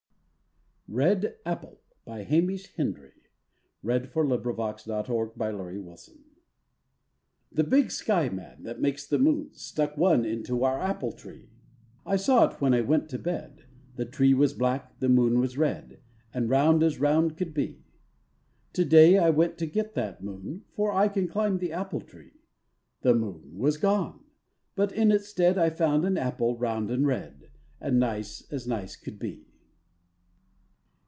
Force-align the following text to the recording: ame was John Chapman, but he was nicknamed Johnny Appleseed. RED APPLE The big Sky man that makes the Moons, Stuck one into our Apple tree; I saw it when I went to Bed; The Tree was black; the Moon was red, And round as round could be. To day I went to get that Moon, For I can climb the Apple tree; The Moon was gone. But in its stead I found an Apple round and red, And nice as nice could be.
ame 0.91 0.97
was 0.97 1.21
John 1.21 1.31
Chapman, 1.45 1.77
but 2.03 2.25
he 2.27 2.41
was 2.41 2.63
nicknamed 2.77 2.95
Johnny 2.95 4.01
Appleseed. 4.11 4.93
RED 5.37 5.55
APPLE 5.87 5.95
The 7.53 7.63
big 7.63 7.91
Sky 7.91 8.27
man 8.27 8.63
that 8.63 8.81
makes 8.81 9.05
the 9.07 9.17
Moons, 9.17 9.61
Stuck 9.61 9.95
one 9.97 10.25
into 10.25 10.65
our 10.65 10.81
Apple 10.81 11.13
tree; 11.13 11.47
I 12.05 12.17
saw 12.17 12.49
it 12.49 12.59
when 12.59 12.73
I 12.73 12.81
went 12.81 13.07
to 13.11 13.17
Bed; 13.17 13.63
The 13.95 14.03
Tree 14.05 14.33
was 14.33 14.51
black; 14.53 14.99
the 14.99 15.07
Moon 15.07 15.39
was 15.39 15.57
red, 15.57 16.01
And 16.33 16.49
round 16.49 16.83
as 16.83 16.99
round 16.99 17.37
could 17.37 17.53
be. 17.53 17.85
To 18.73 18.83
day 18.83 19.17
I 19.17 19.29
went 19.29 19.57
to 19.59 19.65
get 19.67 19.93
that 19.93 20.21
Moon, 20.21 20.65
For 20.73 20.91
I 20.91 21.07
can 21.07 21.29
climb 21.29 21.59
the 21.59 21.71
Apple 21.71 22.01
tree; 22.01 22.33
The 22.99 23.15
Moon 23.15 23.57
was 23.57 23.77
gone. 23.77 24.25
But 24.75 24.91
in 24.91 25.09
its 25.09 25.29
stead 25.29 25.57
I 25.57 25.69
found 25.69 26.03
an 26.03 26.17
Apple 26.17 26.57
round 26.57 26.91
and 26.91 27.07
red, 27.07 27.49
And 27.79 27.97
nice 27.97 28.41
as 28.51 28.67
nice 28.67 28.97
could 28.97 29.17
be. 29.19 29.45